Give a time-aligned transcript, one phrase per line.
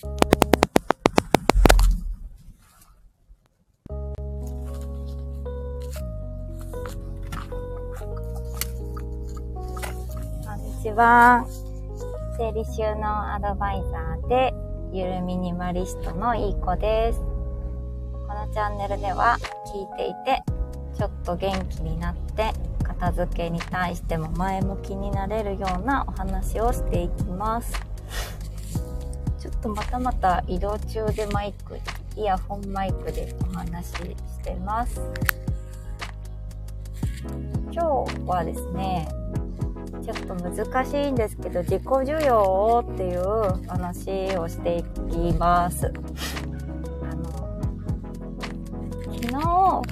[0.00, 0.08] こ
[10.52, 11.46] んにちは。
[12.36, 14.52] 整理収納アドバイザーで、
[14.92, 17.20] ゆるミニマリストのいい子です。
[17.20, 17.26] こ
[18.34, 19.36] のチャンネルでは、
[19.66, 20.42] 聞いていて、
[20.96, 22.52] ちょっと元気になって、
[22.82, 27.80] 片付けに対しても前向きになれるようなお話をしていきます。
[29.64, 31.78] ちょっとまたまた移動中でマイク、
[32.16, 33.96] イヤホンマイクでお話しし
[34.42, 35.00] てます。
[37.72, 39.08] 今日はですね、
[40.02, 45.90] ちょっと難しいんですけど、自己需要っていう話をしていきます。
[47.00, 47.24] あの、
[49.14, 49.82] 昨日、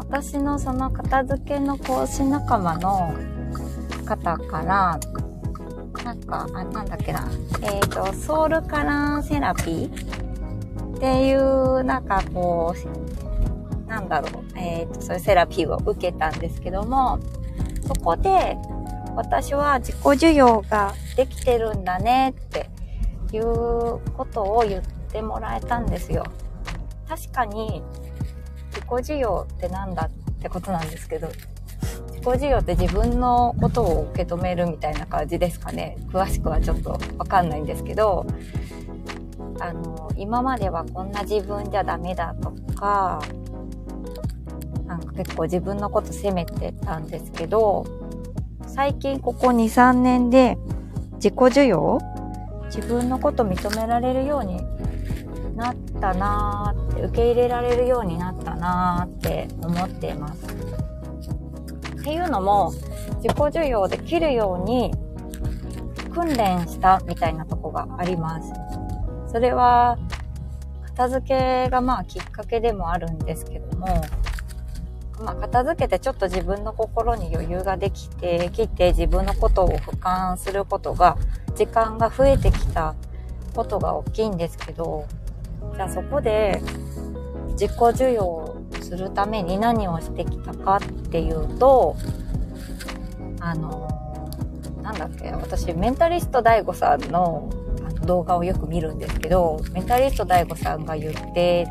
[0.00, 3.14] 私のその片付けの講師仲間の
[4.04, 5.00] 方から、
[6.04, 7.30] なんか、あ、なんだっけな、
[7.62, 12.74] えっ、と、ソウルカラーセラピーっていう、なんかこ
[13.86, 17.18] う、なんだろう、えっ、と、そういうセラピーを受けたんですけども、
[17.86, 18.56] そこで、
[19.14, 22.70] 私は自己需要ができてるんだねって
[23.32, 23.44] いう
[24.16, 26.24] ことを言ってもらえたんですよ。
[27.08, 27.82] 確かに
[28.70, 31.28] 自己需要ってなんだってことなんですけど、
[32.22, 35.96] 自己需要って自分のことを受け止めるみたいな感じですかね。
[36.12, 38.24] 詳しくはちょっとわかんないんですけど、
[39.58, 43.20] あの、今まではこんな自分じゃダメだとか、
[44.86, 47.84] なんか結構自分のこと責めてたんですけど、
[48.68, 50.56] 最近ここ2、3年で
[51.14, 51.98] 自己需要
[52.66, 54.62] 自分のこと認められるように
[55.56, 60.81] なったなーって、受け入れられるようになったなーって思っています。
[62.02, 62.72] っていうのも、
[63.22, 64.92] 自己需要できるように
[66.12, 68.52] 訓練したみたいなとこがあります。
[69.28, 69.96] それは、
[70.96, 73.86] 片付けがまあきっかけでもあるんですけども、
[75.24, 81.16] まあ、片付けてちょっと自分の心に余裕ができてきて自分のことを俯瞰することが
[81.54, 82.94] 時間が増えてきた
[83.54, 85.06] ことが大きいんですけど
[85.74, 86.60] じゃあそこで
[87.52, 88.41] 自己需要
[88.92, 91.96] するために何をしてきたかっていうと
[93.40, 93.88] あの
[94.82, 97.48] なんだっけ私メンタリスト DAIGO さんの
[98.04, 101.66] 動画をよく見るんですけどメンタリスト DAIGO さんが言って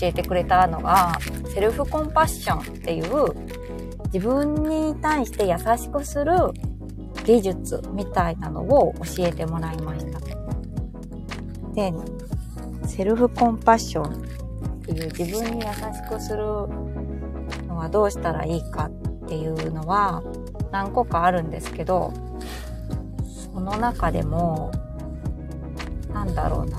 [0.00, 1.16] 教えてくれたのが
[1.54, 3.32] セルフコンパッションっていう
[4.12, 6.32] 自分に対して優しくする
[7.24, 10.20] 技術みたいなのを教えてもらいました。
[11.74, 11.92] で、
[12.86, 14.45] セルフコンパッション
[14.86, 16.44] っていう自分に優しくする
[17.66, 20.22] のはどうしたらいいかっていうのは
[20.70, 22.12] 何個かあるんですけど、
[23.52, 24.70] その中でも、
[26.12, 26.78] なんだろうな。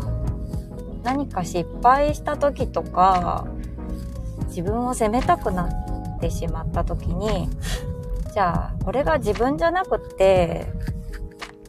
[1.04, 3.46] 何か失敗した時とか、
[4.48, 5.70] 自分を責めたくな
[6.18, 7.50] ってしまった時に、
[8.34, 10.68] じゃあ、これが自分じゃなくって、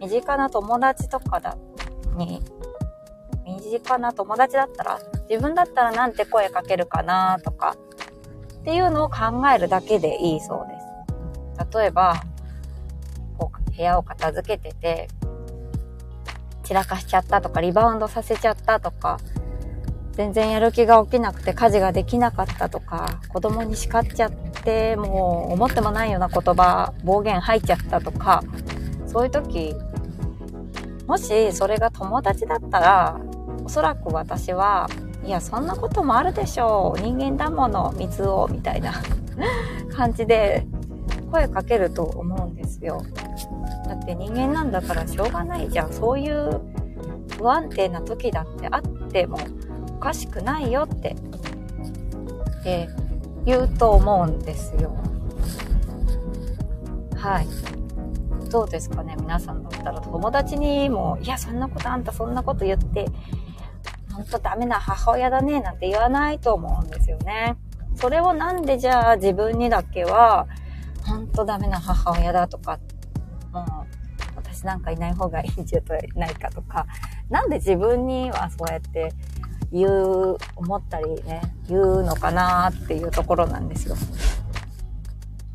[0.00, 1.56] 身近な友達とかだ、
[2.16, 2.42] に、
[3.44, 4.98] 身近な友達だったら、
[5.28, 7.76] 自分だったらなんて声かけるかなとか、
[8.60, 11.78] っていうのを考えるだけでいいそうです。
[11.78, 12.22] 例えば、
[13.38, 15.08] こう、部屋を片付けてて、
[16.64, 19.18] 散らかしちゃったとか、リバウンドさせちゃったとか、
[20.12, 28.42] 全然やる気が起きなくて家事ができなかったとか、子供に叱っちゃって、もう思ってもないような言葉、暴言吐いちゃったとか、
[29.06, 29.74] そういう時、
[31.06, 33.20] もしそれが友達だったら、
[33.64, 34.88] おそらく私は、
[35.24, 37.00] いや、そんなこともあるでしょう。
[37.00, 38.94] 人間だもの、水を、みたいな
[39.94, 40.66] 感じで
[41.30, 43.02] 声かけると思うんですよ。
[43.86, 45.92] だって人間なんだからしょうがないじゃん。
[45.92, 46.60] そういう
[47.38, 49.38] 不安定な時だってあっても
[49.96, 51.16] おかしくないよって、
[52.60, 52.88] って
[53.44, 54.94] 言うと思うんですよ。
[57.16, 57.46] はい。
[58.50, 63.06] どうですかね皆さんだったら友達にも、いや、そんなことあんたそんなこと言って、
[64.18, 67.56] ほんとダメな母親だね、なんて言わないと思うんですよね。
[67.94, 70.48] それをなんでじゃあ自分にだけは、
[71.06, 72.80] ほんとダメな母親だとか、
[73.52, 73.64] もう、
[74.34, 75.80] 私なんかいない方がいいんじゃ
[76.16, 76.84] ないかとか、
[77.30, 79.12] なんで自分にはそうやって
[79.70, 83.94] 言う、思ったりね、言うのかなっていうところなんですよ。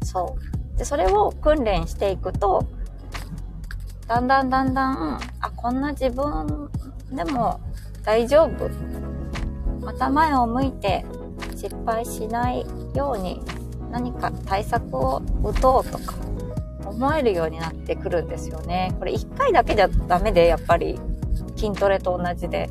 [0.06, 0.38] そ
[0.74, 0.78] う。
[0.78, 2.66] で、それを訓練していくと、
[4.08, 6.70] だんだんだんだん、あ、こんな自分
[7.12, 7.60] でも
[8.04, 8.70] 大丈夫？
[9.82, 11.06] また前を向いて
[11.56, 13.42] 失敗しないように
[13.92, 16.16] 何か対策を打とうとか
[16.86, 18.94] 思えるようになってくるんですよね。
[19.00, 21.00] これ一回だけじゃダメで、やっぱり
[21.56, 22.70] 筋トレと同じで。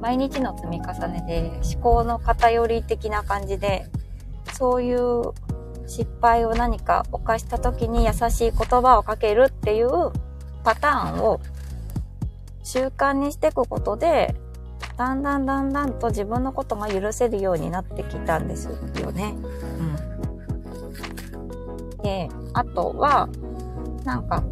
[0.00, 3.86] 毎日の積み重ねで思考の偏り的な感じで、
[4.52, 5.32] そういう
[5.86, 9.88] 失敗を何か犯した時に優しい言葉をかけるっていう
[10.62, 11.40] パターンを
[12.62, 14.34] 習慣にしていくことで、
[14.96, 19.34] だんだんだんだんと自分のことが許せるようになってきたんですよね。
[21.96, 22.02] うん。
[22.02, 23.28] で、あとは、
[24.04, 24.44] なんか、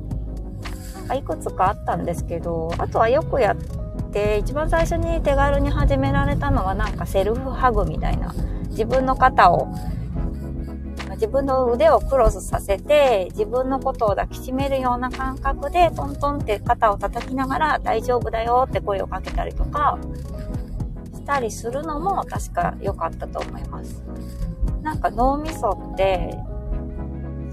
[1.14, 3.56] いくつかあったんですけど、あとはよくやっ
[4.12, 8.34] て、一番最初に手軽に始められたのはなんかセルフハグみたいな。
[8.70, 9.68] 自分の肩を
[11.22, 20.00] 自分の腕をクロスさせて、自分のことを抱きしめるような感覚で、トントンって肩を叩きながら、大丈夫だよって声をかけたりとか、
[21.14, 24.02] したりするのも確か良かったと思います。
[24.82, 26.36] なんか脳みそって、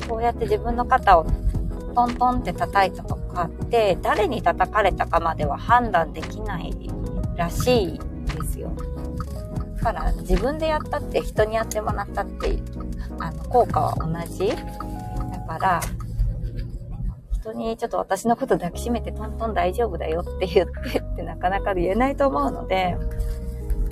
[0.08, 1.28] そうやって自分の肩を
[1.94, 6.74] トントンって叩いたとかって、誰に叩かれたかまでは判断できない
[7.36, 8.00] らしい
[8.36, 8.72] ですよ。
[9.76, 12.50] だから自分でやったって人にやってもらったって
[13.20, 14.50] あの、効果は同じ。
[14.50, 15.82] だから、
[17.34, 22.98] 人にちょっと私のこと抱きしめてトントン大丈夫だよって言ってってなかなか言えないと思うので、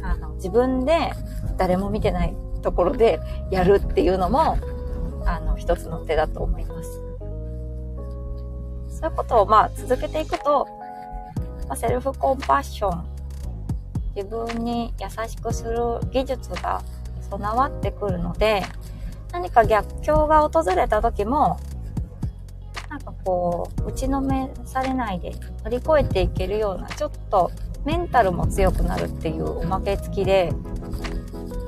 [0.03, 1.11] あの、自分で
[1.57, 3.19] 誰も見てないところで
[3.51, 4.57] やるっていうのも、
[5.25, 7.01] あの、一つの手だと思います。
[8.99, 10.67] そういうことをまあ続けていくと、
[11.67, 13.05] まあ、セルフコンパッション、
[14.15, 16.81] 自分に優しくする技術が
[17.29, 18.63] 備わってくるので、
[19.37, 21.59] 何か逆境が訪れた時も、
[22.89, 27.51] なんかこう、打ちのめされないで乗り越えていけるような、ちょっと
[27.85, 30.51] メンタルも強くなるっていうおまけ付きで、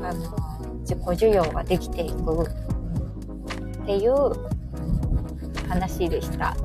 [0.01, 0.35] あの、
[0.79, 4.33] 自己需要ができていくっていう
[5.69, 6.57] 話でした。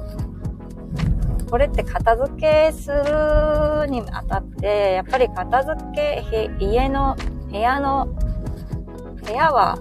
[1.50, 7.14] これって片付けするにあたって、やっぱり片付け、家の、
[7.50, 8.06] 部屋の、
[9.22, 9.78] 部屋は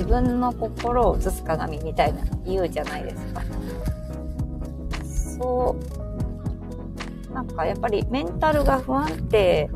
[0.00, 3.42] 自分の心を映す鏡みたいな言うじゃないですか。
[5.38, 5.76] そ
[7.30, 9.68] う、なんかやっぱりメンタルが不安定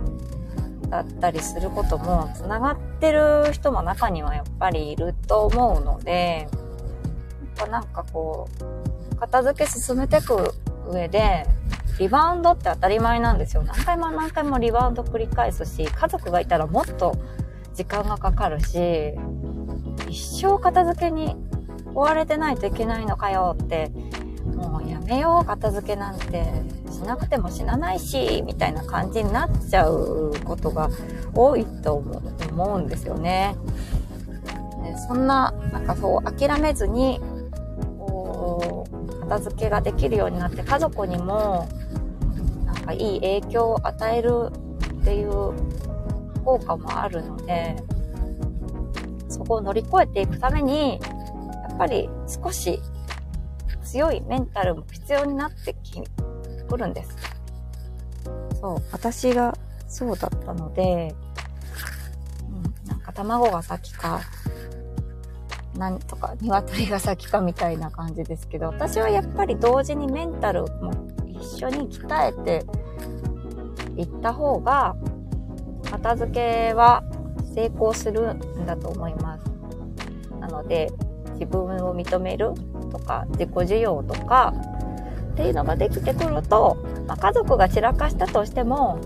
[0.89, 6.49] だったりすることも繋がってる人も中にはやっぱりいると思うので、
[7.59, 8.49] やっぱなんかこ
[9.13, 10.55] う、片付け進めてく
[10.89, 11.47] 上で、
[11.99, 13.63] リバウンドって当たり前なんですよ。
[13.63, 17.15] 何回も何回もリバウンド繰り返すし、家族がいたらもっと
[17.75, 19.15] 時間がかかるし、
[20.15, 21.35] 一生片付けに
[21.93, 23.91] 追われてないといけないのかよって、
[24.55, 26.45] もうやめよう、片付けなんて。
[26.89, 30.89] しなくても死なないし、みたいな感じになっちゃうことが
[31.35, 33.57] 多いと思うんですよね。
[35.09, 37.21] そんな、なんかそう、諦めずに、
[37.99, 41.67] こう、片付けができるようになって、家族にも、
[42.65, 44.53] なんかいい影響を与える
[45.01, 45.53] っていう
[46.45, 47.77] 効果もあるので、
[49.45, 52.81] そこを乗り越えていくために、やっぱり少し
[53.85, 55.77] 強いメンタルも必要になって
[56.67, 57.15] くるんです。
[58.59, 59.55] そう、私が
[59.87, 61.15] そうだったので、
[62.49, 64.23] うん、なんか卵が先か、
[65.77, 70.93] なんとか鶏が先かみたいな感じですけど、私はやっぱり同時にメンタルも
[71.27, 72.65] 一緒に鍛えて
[74.01, 74.97] いった方が、
[75.91, 77.05] 片付けは
[77.55, 79.45] 成功するんだと思います。
[80.41, 80.91] なので、
[81.35, 82.53] 自分を認める
[82.91, 84.53] とか、自己需要とか、
[85.33, 88.99] っていうのができてくると、まあ、家族が散らかしたとしても、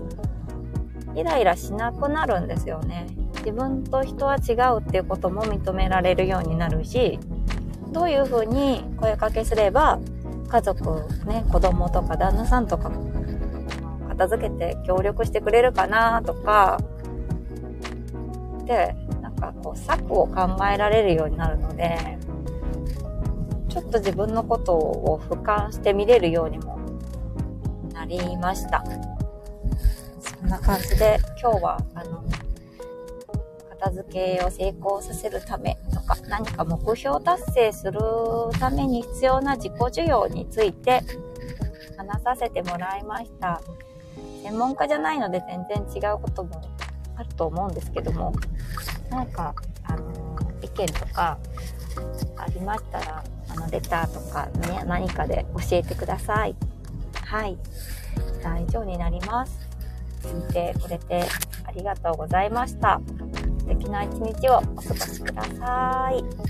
[1.15, 3.07] イライラしなくなるんですよね。
[3.39, 7.19] 自分と人は違うっていうことも認められるようになるし、
[7.91, 9.99] どういうふうに声かけすれば、
[10.49, 10.83] 家族、
[11.25, 12.91] ね、子供とか旦那さんとか、
[14.09, 16.79] 片付けて協力してくれるかなとか、
[18.69, 22.19] で、なんかこう策を考えられるようになるので、
[23.67, 26.77] ちょっと自分のことを俯瞰して見れるようにも
[27.91, 28.83] なりました。
[30.19, 32.23] そんな感じで今日は、あの、
[33.71, 37.99] 片付けを成功させるためとか、何か目標達成する
[38.59, 41.01] ために必要な自己需要について
[41.97, 43.59] 話させてもらいました。
[44.43, 46.68] 専門家じゃないので全然違うことも
[47.19, 48.33] あると思うんですけども、
[49.09, 51.37] なんか、あの、意見とか
[52.37, 56.55] ありましたら、あの、レターとか、ね、何かで教えてください。
[57.25, 57.57] はい。
[58.39, 59.59] じゃあ、以上になります。
[60.23, 61.25] 聞いてくれて
[61.65, 63.01] ありがとうございました。
[63.59, 66.48] 素敵な一日をお過ごしください。